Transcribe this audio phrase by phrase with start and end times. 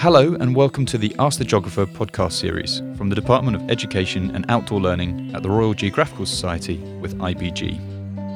[0.00, 4.30] Hello, and welcome to the Ask the Geographer podcast series from the Department of Education
[4.32, 7.80] and Outdoor Learning at the Royal Geographical Society with IBG.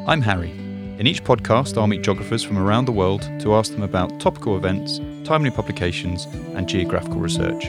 [0.09, 0.51] I'm Harry.
[0.99, 4.57] In each podcast, I'll meet geographers from around the world to ask them about topical
[4.57, 6.25] events, timely publications,
[6.57, 7.67] and geographical research.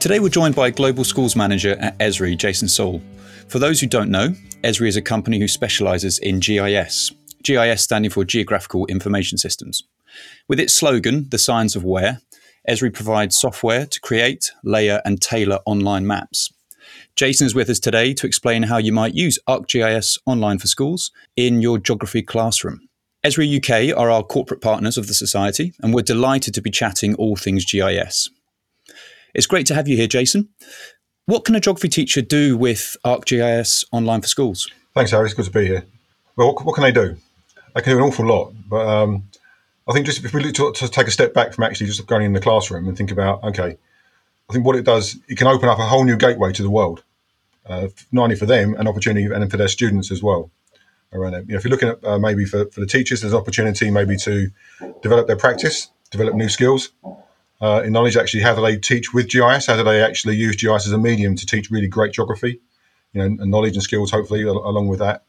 [0.00, 3.02] Today, we're joined by Global Schools Manager at Esri, Jason Sawle.
[3.50, 4.28] For those who don't know,
[4.62, 7.10] Esri is a company who specialises in GIS,
[7.42, 9.82] GIS standing for Geographical Information Systems.
[10.46, 12.20] With its slogan, The Science of Where,
[12.68, 16.52] Esri provides software to create, layer, and tailor online maps.
[17.16, 21.10] Jason is with us today to explain how you might use ArcGIS online for schools
[21.34, 22.78] in your geography classroom.
[23.26, 27.16] Esri UK are our corporate partners of the Society, and we're delighted to be chatting
[27.16, 28.30] all things GIS.
[29.34, 30.50] It's great to have you here, Jason.
[31.30, 34.68] What can a geography teacher do with ArcGIS online for schools?
[34.94, 35.26] Thanks, Harry.
[35.26, 35.84] It's good to be here.
[36.34, 37.18] Well, what, what can they do?
[37.72, 39.22] They can do an awful lot, but um,
[39.88, 42.04] I think just if we look to, to, take a step back from actually just
[42.08, 43.78] going in the classroom and think about, okay,
[44.48, 46.68] I think what it does, it can open up a whole new gateway to the
[46.68, 47.04] world,
[47.64, 50.50] uh, not only for them, an opportunity, and for their students as well.
[51.12, 53.34] Around it, you know, if you're looking at uh, maybe for, for the teachers, there's
[53.34, 54.50] an opportunity maybe to
[55.00, 56.90] develop their practice, develop new skills,
[57.60, 59.66] uh, in knowledge actually how do they teach with GIS?
[59.66, 62.60] How do they actually use GIS as a medium to teach really great geography?
[63.12, 65.24] You know, and knowledge and skills hopefully along with that.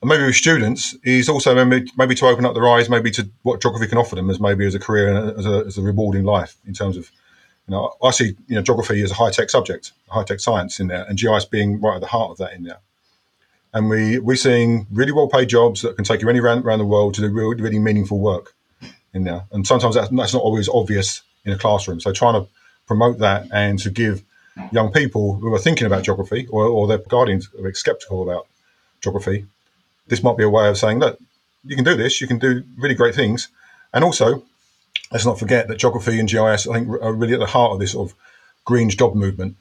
[0.00, 3.28] And maybe with students is also maybe, maybe to open up their eyes, maybe to
[3.42, 5.82] what geography can offer them as maybe as a career and as a, as a
[5.82, 7.10] rewarding life in terms of,
[7.66, 10.78] you know, I see you know geography as a high tech subject, high tech science
[10.78, 12.78] in there, and GIS being right at the heart of that in there.
[13.74, 16.86] And we we're seeing really well paid jobs that can take you anywhere around, the
[16.86, 18.54] world to do really, really meaningful work
[19.14, 19.44] in there.
[19.52, 22.00] And sometimes that's, that's not always obvious in a classroom.
[22.00, 22.48] So trying to
[22.86, 24.22] promote that and to give
[24.72, 28.46] young people who are thinking about geography or, or their guardians are skeptical about
[29.00, 29.46] geography,
[30.08, 31.18] this might be a way of saying, look,
[31.64, 33.48] you can do this, you can do really great things.
[33.92, 34.42] And also,
[35.12, 37.78] let's not forget that geography and GIS, I think, are really at the heart of
[37.78, 38.16] this sort of
[38.64, 39.56] green job movement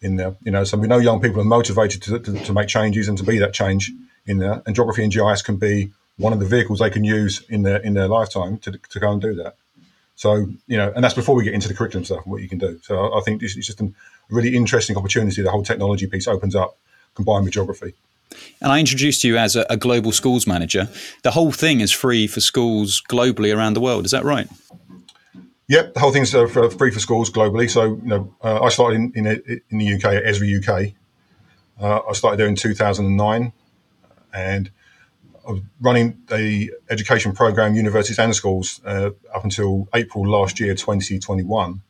[0.00, 0.36] in there.
[0.42, 3.16] You know, so we know young people are motivated to, to, to make changes and
[3.18, 3.90] to be that change
[4.26, 4.62] in there.
[4.66, 7.78] And geography and GIS can be one of the vehicles they can use in their
[7.78, 9.56] in their lifetime to, to go and do that.
[10.16, 12.48] So you know, and that's before we get into the curriculum stuff and what you
[12.48, 12.78] can do.
[12.82, 13.92] So I think this is just a
[14.30, 15.42] really interesting opportunity.
[15.42, 16.76] The whole technology piece opens up
[17.14, 17.94] combined with geography.
[18.60, 20.88] And I introduced you as a, a global schools manager.
[21.22, 24.04] The whole thing is free for schools globally around the world.
[24.04, 24.48] Is that right?
[25.68, 27.70] Yep, the whole thing's uh, for free for schools globally.
[27.70, 30.92] So you know, uh, I started in, in, in the UK at Esri UK.
[31.80, 33.52] Uh, I started there in 2009,
[34.32, 34.70] and
[35.80, 41.82] running the education program, universities and schools, uh, up until April last year, 2021,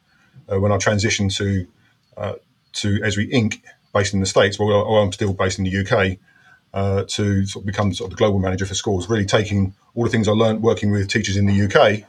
[0.51, 1.67] uh, when I transitioned to
[2.17, 2.35] uh,
[2.75, 3.61] to Esri Inc.,
[3.93, 4.59] based in the States.
[4.59, 6.19] Well, I'm still based in the UK.
[6.73, 10.03] Uh, to sort of become sort of the global manager for schools, really taking all
[10.03, 12.03] the things I learned working with teachers in the UK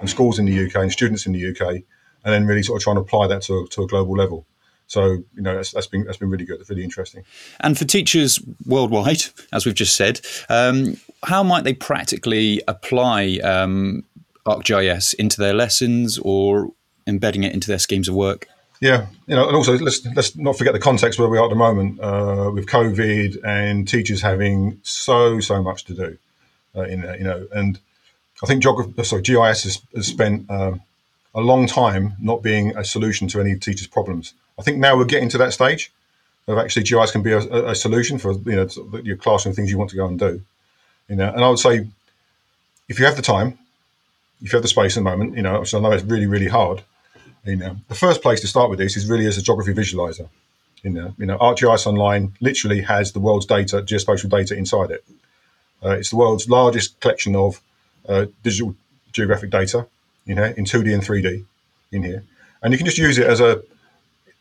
[0.00, 1.84] and schools in the UK and students in the UK, and
[2.24, 4.46] then really sort of trying to apply that to, to a global level.
[4.90, 6.68] So you know that's, that's been that's been really good.
[6.68, 7.22] Really interesting.
[7.60, 14.02] And for teachers worldwide, as we've just said, um, how might they practically apply um,
[14.46, 16.72] ArcGIS into their lessons or
[17.06, 18.48] embedding it into their schemes of work?
[18.80, 21.50] Yeah, you know, and also let's let's not forget the context where we are at
[21.50, 26.18] the moment uh, with COVID and teachers having so so much to do
[26.74, 27.02] uh, in.
[27.16, 27.78] You know, and
[28.42, 30.82] I think geography, sorry, GIS has, has spent um,
[31.32, 34.34] a long time not being a solution to any teachers' problems.
[34.60, 35.90] I think now we're getting to that stage
[36.46, 38.68] of actually GIS can be a, a solution for you know
[39.02, 40.42] your classroom things you want to go and do.
[41.08, 41.88] You know, and I would say
[42.86, 43.58] if you have the time,
[44.42, 46.26] if you have the space at the moment, you know, so I know it's really
[46.26, 46.82] really hard.
[47.46, 50.28] You know, the first place to start with this is really as a geography visualizer.
[50.82, 55.04] You know, you know, ArcGIS Online literally has the world's data, geospatial data inside it.
[55.82, 57.62] Uh, it's the world's largest collection of
[58.06, 58.74] uh, digital
[59.12, 59.86] geographic data,
[60.26, 61.44] you know, in 2D and 3D
[61.92, 62.24] in here.
[62.62, 63.62] And you can just use it as a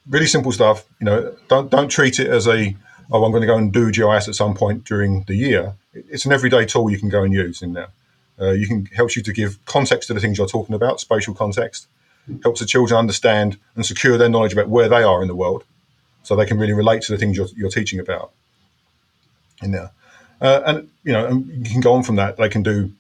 [0.10, 0.86] really simple stuff.
[1.00, 2.76] You know, don't don't treat it as a
[3.12, 5.76] oh, I'm going to go and do GIS at some point during the year.
[5.94, 7.90] It's an everyday tool you can go and use in there.
[8.40, 11.34] Uh, you can helps you to give context to the things you're talking about, spatial
[11.34, 11.88] context.
[12.44, 15.64] Helps the children understand and secure their knowledge about where they are in the world,
[16.24, 18.32] so they can really relate to the things you're, you're teaching about
[19.64, 19.92] in there.
[20.40, 22.38] Uh, and you know, and you can go on from that.
[22.38, 22.92] They can do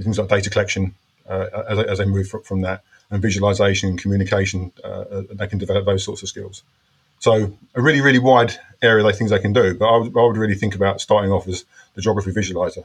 [0.00, 0.94] things like data collection
[1.28, 5.46] uh, as, as, they move from, from that and visualization and communication, uh, uh, they
[5.46, 6.62] can develop those sorts of skills.
[7.20, 9.74] So a really, really wide area of things they can do.
[9.74, 11.64] But I would, I would really think about starting off as
[11.94, 12.84] the geography visualizer.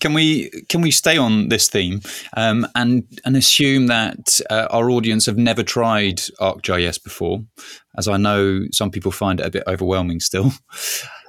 [0.00, 2.02] Can we can we stay on this theme
[2.36, 7.42] um, and and assume that uh, our audience have never tried ArcGIS before,
[7.96, 10.52] as I know some people find it a bit overwhelming still.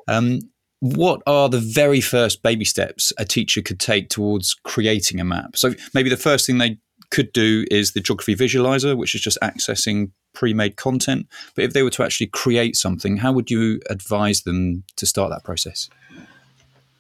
[0.08, 0.40] Um,
[0.80, 5.56] what are the very first baby steps a teacher could take towards creating a map?
[5.56, 6.80] So maybe the first thing they
[7.12, 11.28] could do is the geography visualizer, which is just accessing pre-made content.
[11.56, 15.32] But if they were to actually create something, how would you advise them to start
[15.32, 15.90] that process?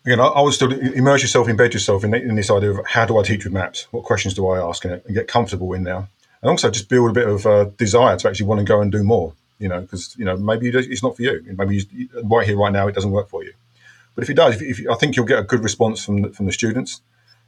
[0.05, 3.17] Again, I, would still immerse yourself, embed yourself in, in, this idea of how do
[3.17, 3.87] I teach with maps?
[3.91, 6.07] What questions do I ask, and, and get comfortable in there,
[6.41, 8.91] and also just build a bit of uh, desire to actually want to go and
[8.91, 9.33] do more.
[9.59, 11.43] You know, because you know maybe it's not for you.
[11.57, 13.53] Maybe you, right here, right now, it doesn't work for you.
[14.15, 16.29] But if it does, if, if, I think you'll get a good response from the,
[16.29, 17.01] from the students.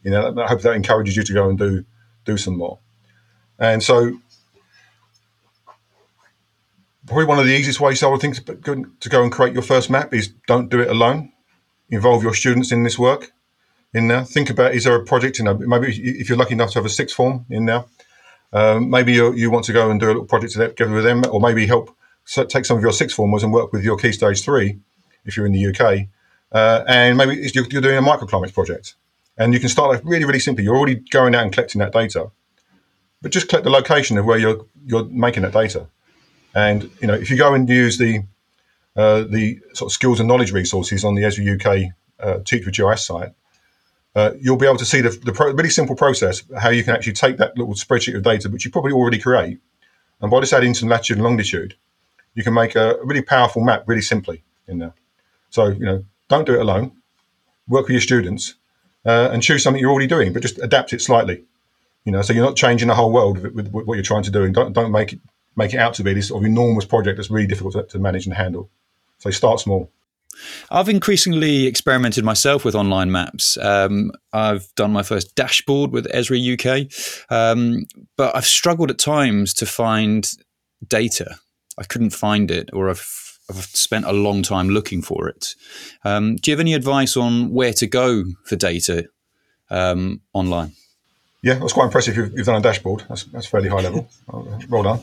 [0.04, 1.86] You know, I hope that encourages you to go and do
[2.26, 2.80] do some more.
[3.60, 4.20] And so,
[7.06, 9.90] probably one of the easiest ways I would think to, go and create your first
[9.90, 11.32] map is don't do it alone.
[11.90, 13.32] Involve your students in this work.
[13.94, 15.38] In there, think about is there a project?
[15.40, 17.84] You know, maybe if you're lucky enough to have a sixth form in there,
[18.54, 21.24] um, maybe you, you want to go and do a little project together with them,
[21.30, 24.14] or maybe help so take some of your sixth formers and work with your key
[24.14, 24.80] stage three
[25.26, 26.08] if you're in the UK
[26.52, 28.96] uh, and maybe you're, you're, doing a microclimates project,
[29.38, 30.64] and you can start like really, really simply.
[30.64, 32.32] You're already going out and collecting that data,
[33.22, 35.88] but just collect the location of where you're you're making that data.
[36.54, 38.24] And you know, if you go and use the
[38.96, 42.76] uh, the sort of skills and knowledge resources on the Esri UK uh, Teach with
[42.76, 43.30] GIS site,
[44.16, 46.94] uh, you'll be able to see the, the pro- really simple process how you can
[46.94, 49.60] actually take that little spreadsheet of data, which you probably already create,
[50.20, 51.76] and by just adding some latitude and longitude,
[52.36, 54.94] you can make a really powerful map really simply in there.
[55.50, 56.98] So you know, don't do it alone.
[57.68, 58.56] Work with your students
[59.06, 61.44] uh, and choose something you're already doing, but just adapt it slightly.
[62.06, 64.32] You know, so you're not changing the whole world with, with, what you're trying to
[64.32, 65.20] do, and don't don't make it
[65.56, 68.00] make it out to be this sort of enormous project that's really difficult to, to
[68.00, 68.70] manage and handle.
[69.20, 69.92] So start small.
[70.70, 73.58] I've increasingly experimented myself with online maps.
[73.58, 76.90] Um, I've done my first dashboard with Esri UK,
[77.30, 77.86] um,
[78.18, 80.32] but I've struggled at times to find
[80.88, 81.36] data.
[81.78, 83.00] I couldn't find it, or I've
[83.58, 85.56] I've spent a long time looking for it.
[86.04, 89.08] Um, do you have any advice on where to go for data
[89.70, 90.74] um, online?
[91.44, 92.16] Yeah, that's quite impressive.
[92.16, 93.04] You've, you've, done a dashboard.
[93.10, 94.10] That's, that's fairly high level.
[94.70, 95.00] Well done.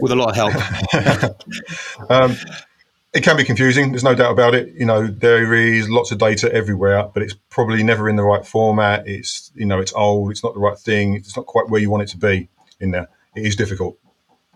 [0.00, 2.10] With a lot of help.
[2.10, 2.36] um,
[3.14, 3.92] it can be confusing.
[3.92, 4.74] There's no doubt about it.
[4.74, 8.44] You know, there is lots of data everywhere, but it's probably never in the right
[8.44, 9.06] format.
[9.06, 10.30] It's you know, it's old.
[10.30, 11.14] It's not the right thing.
[11.14, 12.48] It's not quite where you want it to be
[12.80, 13.08] in there.
[13.36, 13.98] It is difficult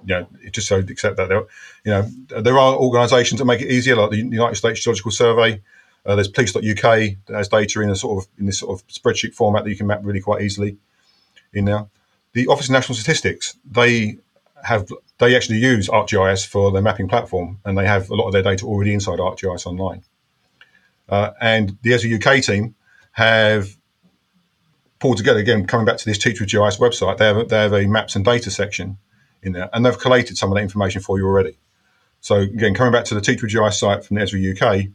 [0.05, 1.43] you know, just so accept that there,
[1.85, 2.03] you know,
[2.43, 5.61] there are organisations that make it easier, like the United States Geological Survey.
[6.05, 9.35] Uh, there's police.uk that has data in a sort of in this sort of spreadsheet
[9.35, 10.77] format that you can map really quite easily
[11.53, 11.87] in there.
[12.33, 14.19] The Office of National Statistics, they
[14.63, 14.89] have
[15.19, 18.43] they actually use ArcGIS for their mapping platform, and they have a lot of their
[18.43, 20.03] data already inside ArcGIS online.
[21.09, 22.75] Uh, and the Esri UK team
[23.13, 23.77] have
[24.99, 27.19] pulled together again, coming back to this Teach with GIS website.
[27.19, 28.99] They have they have a maps and data section
[29.43, 31.59] in there, and they've collated some of that information for you already.
[32.21, 34.89] So again, coming back to the Teach with GIS site from the Esri UK,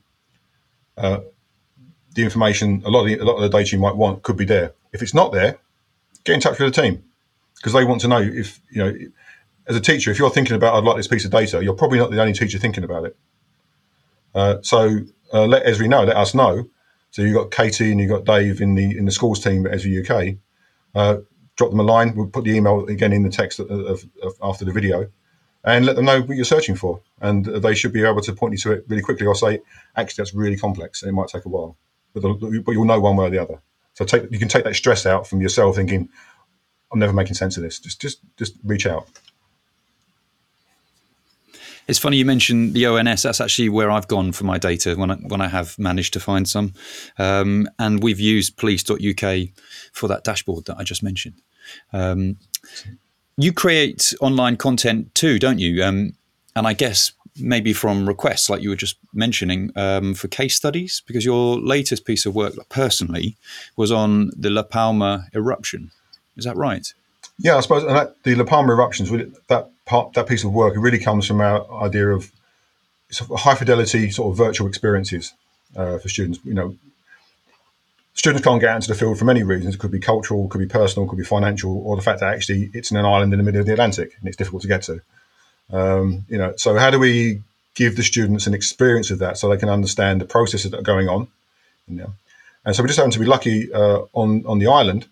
[0.97, 1.21] uh,
[2.13, 4.37] the information, a lot of the, a lot of the data you might want could
[4.37, 4.73] be there.
[4.91, 5.57] If it's not there,
[6.23, 7.03] get in touch with the team
[7.55, 8.97] because they want to know if you know.
[9.67, 11.99] As a teacher, if you're thinking about I'd like this piece of data, you're probably
[11.99, 13.15] not the only teacher thinking about it.
[14.33, 14.99] Uh, so
[15.31, 16.67] uh, let Esri know, let us know.
[17.11, 19.73] So you've got Katie and you've got Dave in the in the schools team at
[19.73, 20.37] Esri UK.
[20.95, 21.21] Uh,
[21.55, 22.15] drop them a line.
[22.15, 25.09] We'll put the email again in the text of, of, of, after the video
[25.63, 27.01] and let them know what you're searching for.
[27.19, 29.59] And they should be able to point you to it really quickly or say,
[29.95, 31.03] actually, that's really complex.
[31.03, 31.77] And it might take a while,
[32.13, 33.61] but, but you'll know one way or the other.
[33.93, 36.09] So take, you can take that stress out from yourself thinking,
[36.91, 37.79] I'm never making sense of this.
[37.79, 39.07] Just, just, just reach out.
[41.87, 43.23] It's funny you mentioned the ONS.
[43.23, 46.19] That's actually where I've gone for my data when I, when I have managed to
[46.19, 46.73] find some.
[47.17, 49.49] Um, and we've used police.uk
[49.91, 51.41] for that dashboard that I just mentioned.
[51.91, 52.37] Um,
[53.37, 55.83] you create online content too, don't you?
[55.83, 56.13] Um,
[56.55, 61.01] and I guess maybe from requests, like you were just mentioning, um, for case studies,
[61.05, 63.37] because your latest piece of work, personally,
[63.75, 65.91] was on the La Palma eruption.
[66.37, 66.93] Is that right?
[67.41, 69.09] Yeah, I suppose, and that, the La Palma eruptions,
[69.47, 72.31] that part, that piece of work, it really comes from our idea of
[73.35, 75.33] high fidelity, sort of virtual experiences
[75.75, 76.39] uh, for students.
[76.43, 76.75] You know,
[78.13, 79.73] students can't get into the field for many reasons.
[79.73, 82.69] It could be cultural, could be personal, could be financial, or the fact that actually
[82.75, 84.83] it's in an island in the middle of the Atlantic and it's difficult to get
[84.83, 85.01] to.
[85.71, 87.41] Um, you know, so how do we
[87.73, 90.83] give the students an experience of that so they can understand the processes that are
[90.83, 91.27] going on?
[91.87, 92.13] You know?
[92.65, 95.07] And so we just happen to be lucky uh, on on the island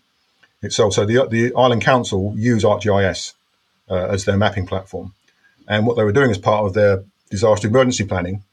[0.62, 0.94] itself.
[0.94, 3.34] So the the island council use ArcGIS
[3.90, 5.14] uh, as their mapping platform,
[5.68, 8.44] and what they were doing as part of their disaster emergency planning,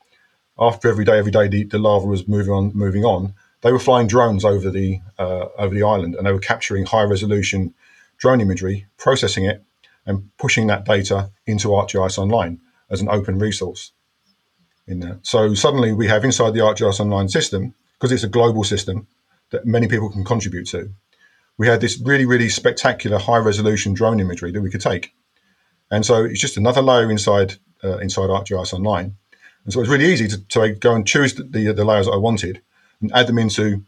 [0.58, 3.78] after every day, every day the, the lava was moving on, moving on they were
[3.78, 7.74] flying drones over the uh, over the island, and they were capturing high resolution
[8.16, 9.62] drone imagery, processing it,
[10.06, 12.60] and pushing that data into ArcGIS Online
[12.90, 13.92] as an open resource.
[14.86, 15.18] in there.
[15.22, 19.06] So suddenly we have inside the ArcGIS Online system, because it's a global system
[19.50, 20.90] that many people can contribute to,
[21.58, 25.12] we had this really, really spectacular high resolution drone imagery that we could take.
[25.90, 29.14] And so it's just another layer inside uh, inside ArcGIS Online.
[29.64, 32.12] And so it's really easy to, to go and choose the, the, the, layers that
[32.12, 32.62] I wanted
[33.00, 33.84] and add them into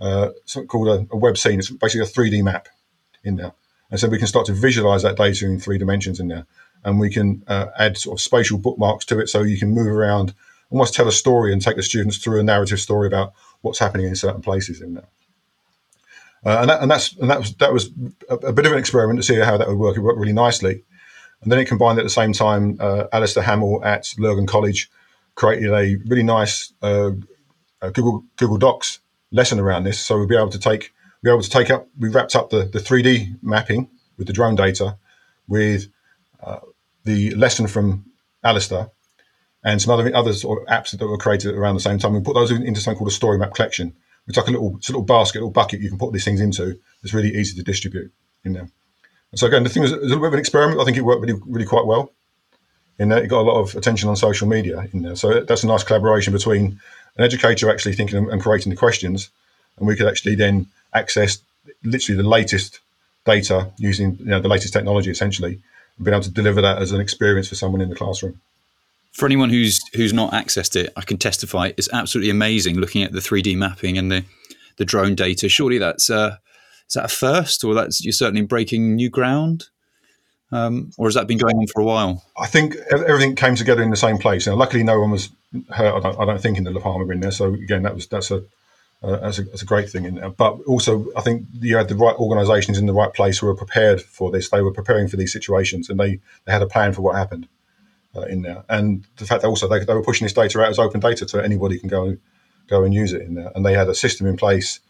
[0.00, 1.58] uh, something called a, a, web scene.
[1.58, 2.68] It's basically a 3D map
[3.24, 3.52] in there.
[3.90, 6.46] And so we can start to visualize that data in three dimensions in there.
[6.84, 9.86] And we can uh, add sort of spatial bookmarks to it so you can move
[9.86, 10.34] around,
[10.70, 14.06] almost tell a story and take the students through a narrative story about what's happening
[14.06, 15.08] in certain places in there.
[16.44, 17.90] Uh, and, that, and that's and that was that was
[18.28, 19.96] a, a, bit of an experiment to see how that would work.
[19.96, 20.82] It worked really nicely,
[21.42, 22.76] and then it combined at the same time.
[22.78, 24.90] Uh, Alistair Hamill at Lurgan College
[25.36, 27.10] created a really nice uh,
[27.80, 29.00] Google Google Docs
[29.32, 29.98] lesson around this.
[29.98, 31.88] So we'll be able to take be able to take up.
[31.98, 34.98] We wrapped up the the 3D mapping with the drone data,
[35.48, 35.88] with
[36.42, 36.60] uh,
[37.04, 38.04] the lesson from
[38.42, 38.90] Alistair,
[39.64, 42.12] and some other other sort of apps that were created around the same time.
[42.12, 43.94] We put those into something called a story map collection.
[44.26, 46.40] It's like a little, it's a little basket, little bucket you can put these things
[46.40, 46.78] into.
[47.02, 48.10] It's really easy to distribute
[48.44, 48.68] in there.
[49.30, 50.80] And so again, the thing was, was a little bit of an experiment.
[50.80, 52.10] I think it worked really, really quite well.
[52.98, 55.16] In there, it got a lot of attention on social media in there.
[55.16, 56.80] So that's a nice collaboration between
[57.16, 59.30] an educator actually thinking and creating the questions,
[59.78, 61.38] and we could actually then access
[61.82, 62.80] literally the latest
[63.24, 65.60] data using you know, the latest technology essentially,
[65.96, 68.40] and being able to deliver that as an experience for someone in the classroom.
[69.14, 73.12] For anyone who's who's not accessed it, I can testify it's absolutely amazing looking at
[73.12, 74.24] the 3D mapping and the
[74.76, 75.48] the drone data.
[75.48, 76.36] Surely that's uh,
[76.88, 79.68] is that a first, or that's you're certainly breaking new ground,
[80.52, 82.24] um, or has that been going on for a while?
[82.38, 84.46] I think everything came together in the same place.
[84.46, 85.30] And luckily, no one was
[85.70, 85.94] hurt.
[85.94, 87.30] I don't, I don't think in the La Palma in there.
[87.30, 88.44] So again, that was that's a
[89.02, 90.30] uh, that's, a, that's a great thing in there.
[90.30, 93.54] But also, I think you had the right organisations in the right place who were
[93.54, 94.48] prepared for this.
[94.48, 97.46] They were preparing for these situations, and they, they had a plan for what happened
[98.16, 98.64] uh, in there.
[98.68, 101.28] And the fact that also they, they were pushing this data out as open data,
[101.28, 102.16] so anybody can go
[102.66, 103.52] go and use it in there.
[103.54, 104.80] And they had a system in place,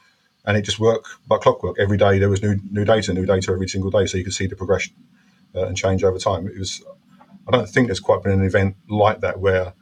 [0.44, 1.78] and it just worked like clockwork.
[1.78, 4.34] Every day there was new new data, new data every single day, so you could
[4.34, 4.94] see the progression
[5.54, 6.46] uh, and change over time.
[6.46, 6.82] It was.
[7.46, 9.74] I don't think there's quite been an event like that where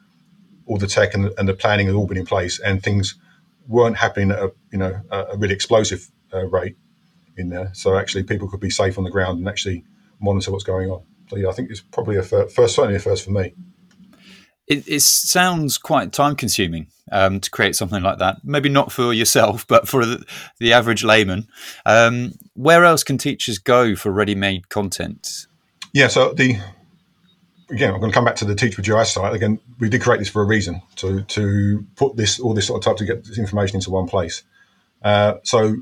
[0.66, 3.14] all the tech and, and the planning had all been in place and things
[3.68, 6.76] weren't happening at a you know a really explosive uh, rate
[7.36, 7.70] in there.
[7.74, 9.84] So actually, people could be safe on the ground and actually
[10.20, 11.02] monitor what's going on.
[11.40, 13.54] Yeah, I think it's probably a first, certainly a first for me.
[14.66, 18.38] It, it sounds quite time consuming um, to create something like that.
[18.44, 20.24] Maybe not for yourself, but for the,
[20.58, 21.48] the average layman.
[21.84, 25.46] Um, where else can teachers go for ready made content?
[25.92, 26.58] Yeah, so the
[27.72, 29.34] again, I'm going to come back to the Teach with GIS site.
[29.34, 32.78] Again, we did create this for a reason to to put this all this sort
[32.78, 34.42] of type to get this information into one place.
[35.02, 35.76] Uh, so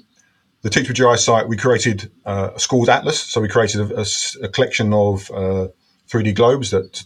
[0.62, 3.20] the Teach with GIS site, we created uh, a schools atlas.
[3.20, 4.06] So we created a, a,
[4.42, 5.68] a collection of uh,
[6.08, 7.04] 3D globes that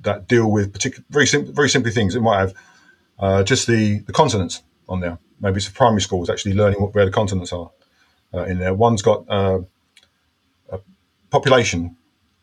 [0.00, 2.14] that deal with particular very simple, very simply things.
[2.14, 2.54] It might have
[3.18, 5.18] uh, just the the continents on there.
[5.40, 7.70] Maybe it's for primary schools actually learning what, where the continents are
[8.32, 8.74] uh, in there.
[8.74, 9.60] One's got uh,
[10.70, 10.78] a
[11.30, 11.96] population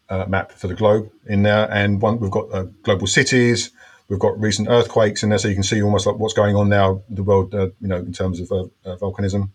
[0.10, 2.50] uh, map for the globe in there, and one we've got
[2.84, 3.72] global cities.
[4.10, 6.68] We've got recent earthquakes in there, so you can see almost like what's going on
[6.68, 8.50] now in the world, you know, in terms of
[8.86, 9.50] volcanism,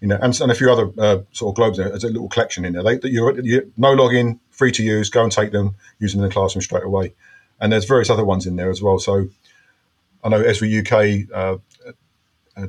[0.00, 1.88] you know, and, and, a few other uh, sort of globes there.
[1.88, 2.82] There's a little collection in there.
[2.82, 5.08] They, you're, you're, no login, free to use.
[5.10, 7.14] Go and take them, use them in the classroom straight away.
[7.60, 8.98] And there's various other ones in there as well.
[8.98, 9.28] So
[10.22, 11.62] I know Esri UK,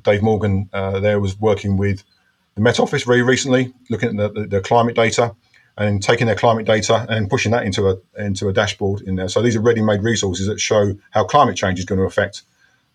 [0.04, 2.04] Dave Morgan there was working with
[2.56, 5.36] the Met Office very recently, looking at the, the, the climate data
[5.78, 9.30] and taking their climate data and pushing that into a into a dashboard in there.
[9.30, 12.42] So these are ready-made resources that show how climate change is going to affect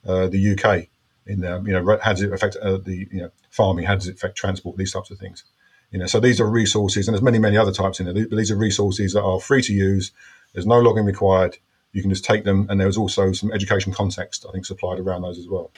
[0.07, 0.89] uh, the UK.
[1.27, 3.85] In there, you know, how does it affect uh, the you know farming?
[3.85, 4.77] How does it affect transport?
[4.77, 5.45] These types of things.
[5.91, 8.27] You know, so these are resources, and there's many many other types in there.
[8.27, 10.11] But these are resources that are free to use.
[10.53, 11.59] There's no logging required.
[11.93, 15.23] You can just take them, and there's also some education context I think supplied around
[15.23, 15.71] those as well.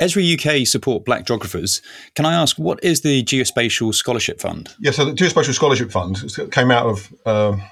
[0.00, 1.80] Esri UK support black geographers.
[2.14, 4.74] Can I ask, what is the Geospatial Scholarship Fund?
[4.80, 6.18] Yeah, so the Geospatial Scholarship Fund
[6.50, 7.62] came out of um,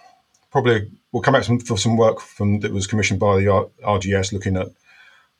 [0.52, 3.46] probably, will come out for some work from that was commissioned by the
[3.84, 4.68] RGS looking at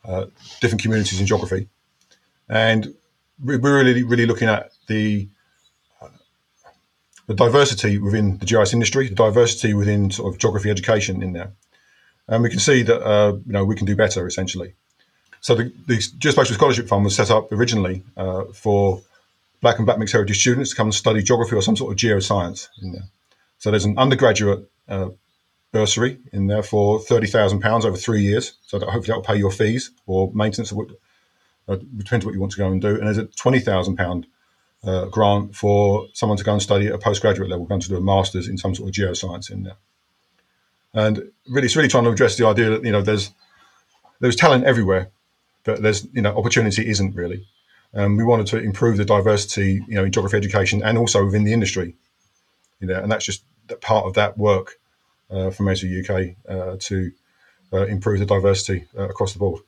[0.05, 0.27] uh,
[0.61, 1.69] different communities in geography.
[2.49, 2.95] And
[3.43, 5.29] we're really, really looking at the
[6.01, 6.09] uh,
[7.27, 11.53] the diversity within the GIS industry, the diversity within sort of geography education in there.
[12.29, 14.75] And we can see that, uh, you know, we can do better essentially.
[15.41, 19.03] So the, the Geospatial Scholarship Fund was set up originally uh, for
[19.61, 21.99] Black and Black mixed heritage students to come and study geography or some sort of
[21.99, 23.05] geoscience in there.
[23.59, 25.11] So there's an undergraduate uh,
[25.73, 28.55] bursary in there for thirty thousand pounds over three years.
[28.67, 30.89] So that hopefully that will pay your fees or maintenance what
[31.69, 32.97] uh, depends what you want to go and do.
[32.97, 34.27] And there's a twenty thousand pound
[34.85, 37.97] uh, grant for someone to go and study at a postgraduate level, going to do
[37.97, 39.77] a master's in some sort of geoscience in there.
[40.95, 43.33] And really, it's really trying to address the idea that you know there's
[44.21, 45.11] there's talent everywhere,
[45.65, 47.47] but there's you know opportunity isn't really.
[47.95, 51.45] Um, we wanted to improve the diversity, you know, in geography education and also within
[51.45, 51.95] the industry,
[52.81, 53.45] you know, and that's just
[53.83, 54.79] part of that work
[55.33, 57.11] from Esri UK uh, to
[57.73, 59.63] uh, improve the diversity uh, across the board.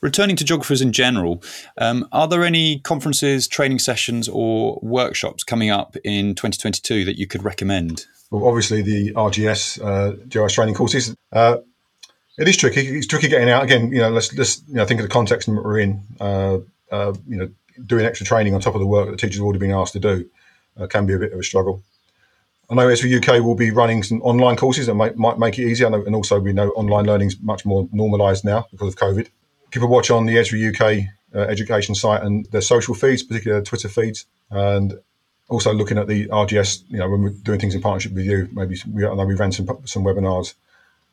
[0.00, 1.42] Returning to geographers in general,
[1.78, 7.26] um, are there any conferences, training sessions, or workshops coming up in 2022 that you
[7.26, 8.06] could recommend?
[8.30, 11.16] Well, obviously the RGS uh, GIS training courses.
[11.32, 11.58] Uh,
[12.36, 12.80] it is tricky.
[12.80, 13.62] It's tricky getting out.
[13.62, 16.02] Again, you know, let's let's you know think of the context we're in.
[16.20, 16.58] Uh,
[16.90, 17.48] uh, you know,
[17.86, 19.92] doing extra training on top of the work that the teachers have already been asked
[19.94, 20.28] to do
[20.76, 21.82] uh, can be a bit of a struggle.
[22.70, 25.68] I know Esri UK will be running some online courses that might, might make it
[25.68, 25.90] easier.
[25.90, 29.28] Know, and also, we know online learning is much more normalised now because of COVID.
[29.70, 33.60] Keep a watch on the Esri UK uh, education site and their social feeds, particularly
[33.60, 34.94] their Twitter feeds, and
[35.48, 36.84] also looking at the RGS.
[36.88, 39.34] You know, when we're doing things in partnership with you, maybe we, I know we
[39.34, 40.54] ran some some webinars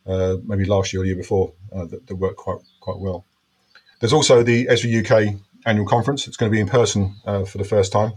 [0.05, 3.25] uh, maybe last year or year before uh, that, that worked quite quite well.
[3.99, 6.27] There's also the Esri UK annual conference.
[6.27, 8.13] It's going to be in person uh, for the first time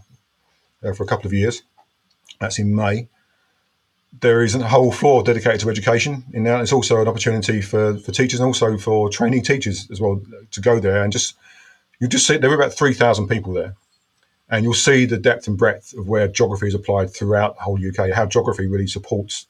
[0.83, 1.62] uh, for a couple of years.
[2.41, 3.09] That's in May.
[4.21, 6.61] There is a whole floor dedicated to education in there.
[6.61, 10.61] It's also an opportunity for, for teachers and also for training teachers as well to
[10.61, 11.37] go there and just
[12.00, 13.76] you just see there were about three thousand people there,
[14.50, 17.78] and you'll see the depth and breadth of where geography is applied throughout the whole
[17.78, 18.11] UK.
[18.11, 19.47] How geography really supports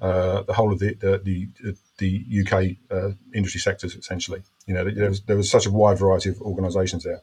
[0.00, 4.42] uh, the whole of the the, the, the UK uh, industry sectors essentially.
[4.66, 7.22] You know, there was, there was such a wide variety of organisations there.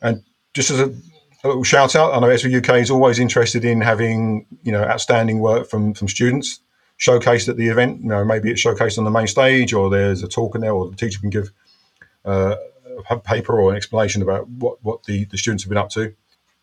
[0.00, 0.24] And
[0.54, 0.92] just as a,
[1.44, 4.82] a, little shout out, I know Esri UK is always interested in having you know
[4.82, 6.60] outstanding work from from students
[6.98, 8.02] showcased at the event.
[8.02, 10.72] You know, maybe it's showcased on the main stage, or there's a talk in there,
[10.72, 11.50] or the teacher can give
[12.24, 12.56] uh,
[13.10, 16.14] a paper or an explanation about what what the, the students have been up to.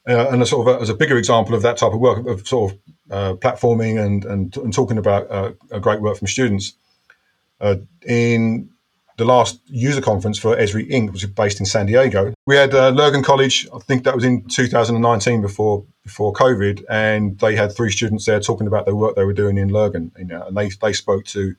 [0.07, 2.25] Uh, and a sort of a, as a bigger example of that type of work
[2.25, 2.79] of sort of
[3.11, 6.73] uh, platforming and, and, and talking about uh, a great work from students.
[7.59, 7.75] Uh,
[8.07, 8.69] in
[9.19, 12.73] the last user conference for Esri Inc., which is based in San Diego, we had
[12.73, 13.67] uh, Lurgan College.
[13.75, 18.39] I think that was in 2019 before before COVID, and they had three students there
[18.39, 20.11] talking about the work they were doing in Lurgan.
[20.17, 21.55] You know, and they they spoke to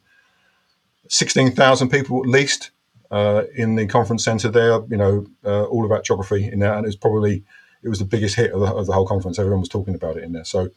[1.08, 2.70] 16,000 people at least
[3.10, 4.80] uh, in the conference centre there.
[4.88, 7.44] You know, uh, all about geography in there, and it was probably
[7.82, 9.38] it was the biggest hit of the, of the whole conference.
[9.38, 10.44] Everyone was talking about it in there.
[10.44, 10.70] So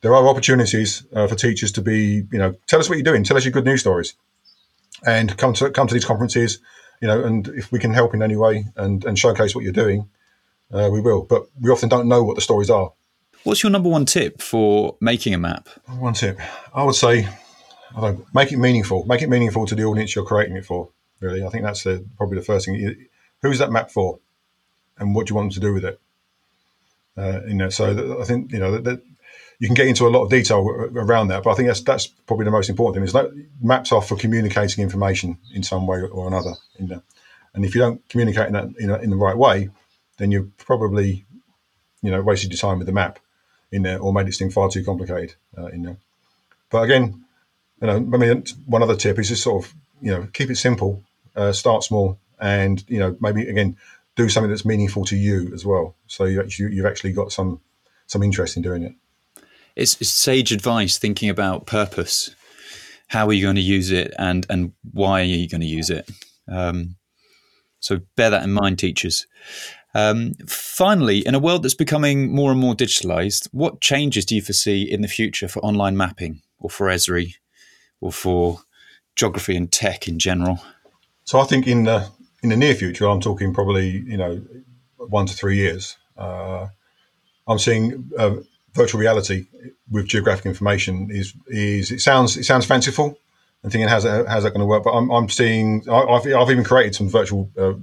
[0.00, 3.24] there are opportunities uh, for teachers to be, you know, tell us what you're doing,
[3.24, 4.14] tell us your good news stories,
[5.06, 6.58] and come to come to these conferences,
[7.00, 9.72] you know, and if we can help in any way and, and showcase what you're
[9.72, 10.08] doing,
[10.72, 11.22] uh, we will.
[11.22, 12.92] But we often don't know what the stories are.
[13.44, 15.68] What's your number one tip for making a map?
[15.98, 16.38] One tip,
[16.74, 17.28] I would say,
[17.96, 19.04] I don't, make it meaningful.
[19.06, 20.90] Make it meaningful to the audience you're creating it for.
[21.20, 23.08] Really, I think that's the, probably the first thing.
[23.42, 24.18] Who's that map for,
[24.98, 26.00] and what do you want them to do with it?
[27.16, 29.02] Uh, you know, so I think you know that, that,
[29.58, 32.06] you can get into a lot of detail around that, but I think that's that's
[32.06, 33.04] probably the most important thing.
[33.04, 36.54] Is that maps are for communicating information in some way or another.
[36.78, 37.02] You
[37.54, 39.70] and if you don't communicate in that in, in the right way,
[40.18, 41.24] then you're probably
[42.02, 43.18] you know wasted your time with the map
[43.72, 45.96] in there or made this thing far too complicated uh, in there.
[46.70, 47.24] But again,
[47.80, 50.56] you know, I mean, one other tip is just sort of you know keep it
[50.56, 51.02] simple,
[51.34, 53.76] uh, start small, and you know maybe again
[54.14, 55.94] do something that's meaningful to you as well.
[56.06, 57.60] So you actually, you've actually got some
[58.06, 58.92] some interest in doing it.
[59.78, 62.34] It's, sage advice thinking about purpose.
[63.08, 65.88] How are you going to use it, and and why are you going to use
[65.88, 66.10] it?
[66.46, 66.96] Um,
[67.80, 69.26] so bear that in mind, teachers.
[69.94, 74.42] Um, finally, in a world that's becoming more and more digitalized, what changes do you
[74.42, 77.34] foresee in the future for online mapping, or for Esri,
[78.00, 78.60] or for
[79.16, 80.60] geography and tech in general?
[81.24, 82.10] So I think in the
[82.42, 84.42] in the near future, I'm talking probably you know
[84.96, 85.96] one to three years.
[86.16, 86.68] Uh,
[87.46, 88.36] I'm seeing uh,
[88.78, 89.46] virtual reality
[89.90, 93.18] with geographic information is is it sounds it sounds fanciful
[93.62, 94.84] and thinking how's that, how's that going to work.
[94.84, 97.74] But I'm, I'm seeing I've, I've even created some virtual uh,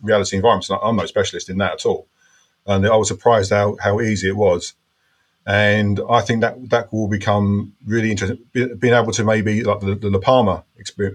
[0.00, 0.70] reality environments.
[0.70, 2.08] I'm no specialist in that at all,
[2.66, 4.74] and I was surprised how how easy it was.
[5.48, 8.38] And I think that that will become really interesting.
[8.52, 10.64] Being able to maybe like the, the La Palma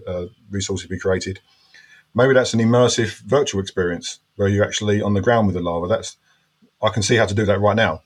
[0.07, 1.39] uh, resources be created
[2.13, 5.87] maybe that's an immersive virtual experience where you're actually on the ground with the lava.
[5.87, 6.17] That's
[6.81, 8.01] I can see how to do that right now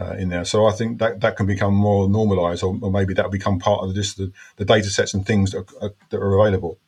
[0.00, 0.44] uh, in there.
[0.44, 3.82] So I think that that can become more normalized, or, or maybe that'll become part
[3.82, 6.78] of just the, the data sets and things that are, that are available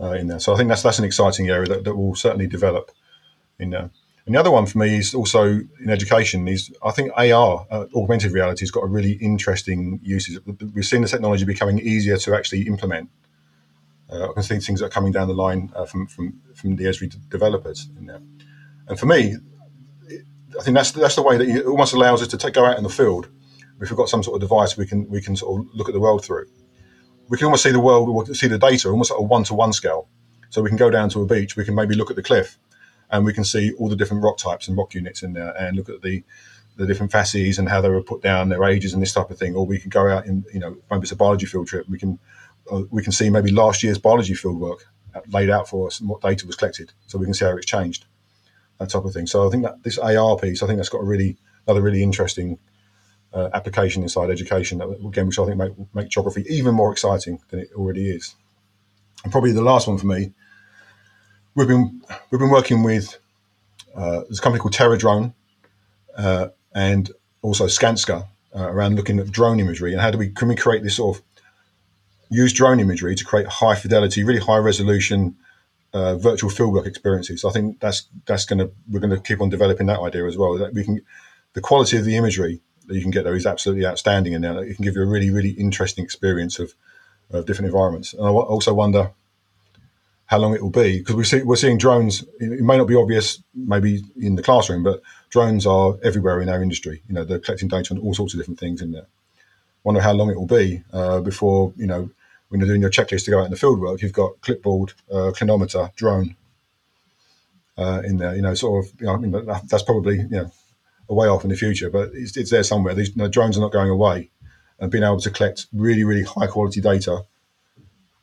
[0.00, 0.40] uh, in there.
[0.40, 2.90] So I think that's that's an exciting area that, that will certainly develop
[3.58, 3.90] in there.
[4.26, 7.86] And the other one for me is also in education is I think AR, uh,
[7.96, 10.38] augmented reality, has got a really interesting uses.
[10.74, 13.08] We've seen the technology becoming easier to actually implement
[14.12, 16.76] uh, I can see things that are coming down the line uh, from, from from
[16.76, 18.20] the Esri developers in there.
[18.88, 19.36] And for me,
[20.60, 22.76] I think that's that's the way that it almost allows us to take, go out
[22.76, 23.28] in the field.
[23.80, 25.94] If we've got some sort of device, we can we can sort of look at
[25.94, 26.46] the world through.
[27.30, 29.54] we can almost see the world, or see the data almost at a one to
[29.54, 30.08] one scale.
[30.50, 32.58] So we can go down to a beach, we can maybe look at the cliff,
[33.10, 35.76] and we can see all the different rock types and rock units in there, and
[35.76, 36.24] look at the
[36.76, 39.38] the different facies and how they were put down, their ages, and this type of
[39.38, 39.54] thing.
[39.54, 41.88] Or we can go out in, you know, maybe it's a biology field trip.
[41.88, 42.18] We can
[42.70, 44.86] uh, we can see maybe last year's biology field work
[45.28, 47.66] laid out for us and what data was collected, so we can see how it's
[47.66, 48.06] changed,
[48.80, 49.26] that type of thing.
[49.26, 52.02] So I think that this AR piece, I think that's got a really another really
[52.02, 52.58] interesting
[53.32, 54.78] uh, application inside education.
[54.78, 58.34] That, again, which I think make make geography even more exciting than it already is.
[59.22, 60.32] And probably the last one for me,
[61.54, 63.18] we've been we've been working with
[63.94, 65.34] uh, there's a company called TerraDrone
[66.16, 67.10] uh, and
[67.42, 70.82] also Skanska uh, around looking at drone imagery and how do we can we create
[70.82, 71.22] this sort of
[72.30, 75.36] use drone imagery to create high fidelity, really high resolution
[75.92, 77.44] uh, virtual fieldwork experiences.
[77.44, 80.36] I think that's that's going to we're going to keep on developing that idea as
[80.36, 80.56] well.
[80.58, 81.00] That we can
[81.54, 84.74] the quality of the imagery that you can get there is absolutely outstanding, and it
[84.74, 86.74] can give you a really really interesting experience of,
[87.30, 88.14] of different environments.
[88.14, 89.10] And I also wonder
[90.26, 92.24] how long it will be because we see we're seeing drones.
[92.38, 96.62] It may not be obvious maybe in the classroom, but drones are everywhere in our
[96.62, 97.02] industry.
[97.08, 99.06] You know, they're collecting data on all sorts of different things in there.
[99.82, 102.10] Wonder how long it will be uh, before you know
[102.50, 104.92] when you're doing your checklist to go out in the field work, you've got clipboard,
[105.10, 106.36] uh, clinometer, drone
[107.78, 108.34] uh, in there.
[108.34, 109.00] You know, sort of.
[109.00, 110.52] You know, I mean, that's probably you know
[111.08, 112.94] a way off in the future, but it's, it's there somewhere.
[112.94, 114.30] These you know, drones are not going away,
[114.80, 117.24] and being able to collect really, really high quality data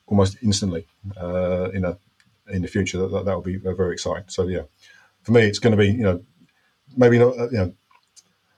[0.07, 0.87] almost instantly
[1.19, 1.97] uh, in a
[2.49, 2.97] in the future.
[3.07, 4.25] That that will be very exciting.
[4.27, 4.63] So yeah,
[5.23, 6.21] for me, it's going to be you know
[6.97, 7.73] maybe not uh, you know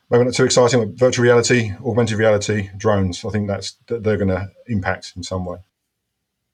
[0.09, 3.23] maybe not too exciting, but virtual reality, augmented reality, drones.
[3.25, 5.57] I think that's that they're going to impact in some way.